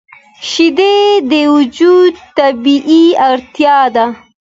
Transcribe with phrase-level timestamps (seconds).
[0.49, 0.95] شیدې
[1.31, 4.05] د وجود طبیعي اړتیا ده